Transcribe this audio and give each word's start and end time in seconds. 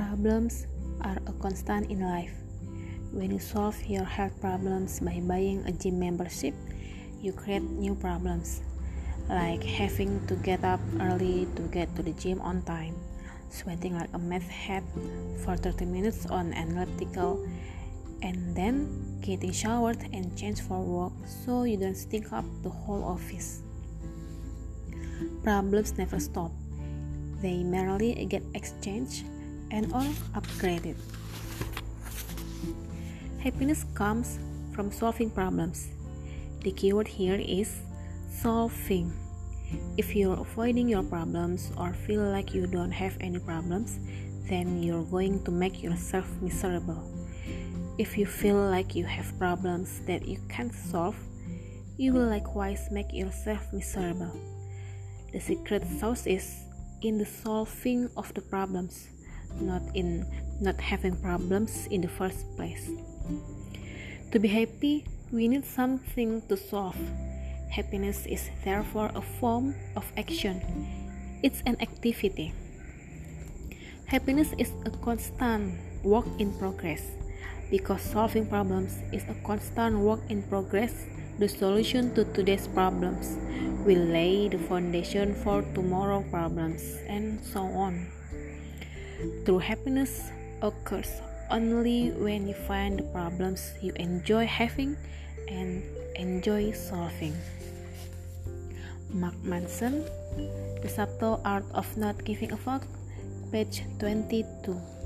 Problems 0.00 0.64
are 1.04 1.20
a 1.28 1.32
constant 1.44 1.92
in 1.92 2.00
life. 2.00 2.32
When 3.12 3.30
you 3.30 3.38
solve 3.38 3.76
your 3.84 4.08
health 4.08 4.32
problems 4.40 4.96
by 4.98 5.20
buying 5.20 5.60
a 5.68 5.72
gym 5.72 6.00
membership, 6.00 6.54
you 7.20 7.36
create 7.36 7.60
new 7.60 7.94
problems, 7.94 8.62
like 9.28 9.62
having 9.62 10.24
to 10.26 10.36
get 10.40 10.64
up 10.64 10.80
early 11.04 11.44
to 11.52 11.62
get 11.68 11.94
to 11.96 12.02
the 12.02 12.16
gym 12.16 12.40
on 12.40 12.62
time, 12.62 12.96
sweating 13.50 13.92
like 13.92 14.08
a 14.14 14.18
meth 14.18 14.48
head 14.48 14.84
for 15.44 15.54
30 15.54 15.84
minutes 15.84 16.24
on 16.24 16.54
an 16.54 16.80
elliptical, 16.80 17.44
and 18.22 18.56
then 18.56 19.20
getting 19.20 19.52
showered 19.52 20.00
and 20.14 20.32
changed 20.32 20.62
for 20.62 20.80
work 20.80 21.12
so 21.28 21.64
you 21.64 21.76
don't 21.76 21.94
stink 21.94 22.32
up 22.32 22.46
the 22.62 22.70
whole 22.70 23.04
office. 23.04 23.60
Problems 25.44 25.92
never 25.98 26.18
stop. 26.18 26.52
They 27.42 27.62
merely 27.62 28.16
get 28.24 28.42
exchanged 28.54 29.26
and 29.70 29.86
or 29.92 30.06
upgraded. 30.34 30.96
Happiness 33.38 33.84
comes 33.94 34.38
from 34.72 34.92
solving 34.92 35.30
problems. 35.30 35.88
The 36.62 36.72
keyword 36.72 37.08
here 37.08 37.40
is 37.40 37.80
solving. 38.30 39.12
If 39.96 40.14
you're 40.14 40.40
avoiding 40.40 40.88
your 40.88 41.02
problems 41.02 41.72
or 41.76 41.92
feel 41.92 42.22
like 42.22 42.54
you 42.54 42.66
don't 42.66 42.90
have 42.90 43.16
any 43.20 43.38
problems, 43.38 43.98
then 44.48 44.82
you're 44.82 45.04
going 45.04 45.42
to 45.44 45.50
make 45.50 45.82
yourself 45.82 46.26
miserable. 46.42 47.02
If 47.98 48.18
you 48.18 48.26
feel 48.26 48.56
like 48.56 48.94
you 48.94 49.04
have 49.04 49.38
problems 49.38 50.00
that 50.06 50.26
you 50.26 50.38
can't 50.48 50.74
solve, 50.74 51.16
you 51.96 52.12
will 52.12 52.26
likewise 52.26 52.88
make 52.90 53.12
yourself 53.12 53.60
miserable. 53.72 54.32
The 55.32 55.40
secret 55.40 55.86
sauce 56.00 56.26
is 56.26 56.64
in 57.02 57.18
the 57.18 57.26
solving 57.26 58.10
of 58.16 58.32
the 58.34 58.40
problems, 58.40 59.08
not 59.58 59.82
in 59.94 60.26
not 60.60 60.78
having 60.78 61.16
problems 61.16 61.88
in 61.90 62.00
the 62.00 62.08
first 62.08 62.44
place. 62.56 62.90
To 64.32 64.38
be 64.38 64.48
happy, 64.48 65.06
we 65.32 65.48
need 65.48 65.64
something 65.64 66.42
to 66.48 66.56
solve. 66.56 66.98
Happiness 67.70 68.26
is 68.26 68.50
therefore 68.64 69.10
a 69.14 69.22
form 69.22 69.74
of 69.96 70.04
action, 70.16 70.60
it's 71.42 71.62
an 71.66 71.80
activity. 71.80 72.52
Happiness 74.06 74.52
is 74.58 74.72
a 74.84 74.90
constant 74.90 75.78
work 76.02 76.26
in 76.38 76.52
progress. 76.58 77.02
Because 77.70 78.02
solving 78.02 78.46
problems 78.46 78.98
is 79.12 79.22
a 79.30 79.34
constant 79.46 79.98
work 79.98 80.18
in 80.28 80.42
progress, 80.42 81.06
the 81.38 81.48
solution 81.48 82.12
to 82.14 82.24
today's 82.34 82.66
problems 82.66 83.38
will 83.86 84.02
lay 84.10 84.48
the 84.48 84.58
foundation 84.58 85.34
for 85.34 85.62
tomorrow's 85.74 86.26
problems, 86.28 86.82
and 87.06 87.38
so 87.40 87.60
on. 87.60 88.10
True 89.44 89.58
happiness 89.58 90.30
occurs 90.62 91.20
only 91.50 92.10
when 92.16 92.46
you 92.46 92.54
find 92.54 92.98
the 92.98 93.06
problems 93.10 93.74
you 93.82 93.92
enjoy 93.96 94.46
having 94.46 94.96
and 95.48 95.82
enjoy 96.16 96.72
solving. 96.72 97.34
Mark 99.12 99.34
Manson, 99.42 100.06
The 100.82 100.88
Subtle 100.88 101.42
Art 101.44 101.64
of 101.74 101.84
Not 101.96 102.24
Giving 102.24 102.52
a 102.52 102.56
Fuck, 102.56 102.86
page 103.50 103.82
22. 103.98 104.99